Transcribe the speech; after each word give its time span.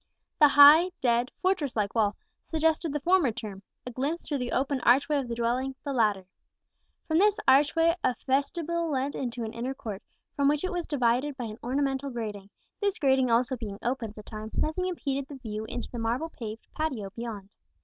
The 0.39 0.47
high, 0.47 0.89
dead, 0.99 1.29
fortress 1.43 1.75
like 1.75 1.93
wall, 1.93 2.15
suggested 2.49 2.91
the 2.91 2.99
former 3.01 3.31
term; 3.31 3.61
a 3.85 3.91
glimpse 3.91 4.27
through 4.27 4.39
the 4.39 4.51
open 4.51 4.79
archway 4.81 5.19
of 5.19 5.27
the 5.27 5.35
dwelling, 5.35 5.75
the 5.83 5.93
latter. 5.93 6.25
From 7.07 7.19
this 7.19 7.37
archway 7.47 7.95
a 8.03 8.15
vestibule 8.25 8.89
led 8.89 9.13
into 9.13 9.43
an 9.43 9.53
inner 9.53 9.75
court, 9.75 10.01
from 10.35 10.47
which 10.47 10.63
it 10.63 10.71
was 10.71 10.87
divided 10.87 11.37
by 11.37 11.45
an 11.45 11.59
ornamental 11.63 12.09
grating; 12.09 12.49
this 12.79 12.97
grating 12.97 13.29
also 13.29 13.55
being 13.55 13.77
open 13.83 14.09
at 14.09 14.15
the 14.15 14.23
time, 14.23 14.49
nothing 14.55 14.87
impeded 14.87 15.27
the 15.27 15.35
view 15.37 15.65
into 15.65 15.91
the 15.91 15.99
marble 15.99 16.29
paved 16.29 16.65
patio 16.75 17.11
beyond. 17.11 17.49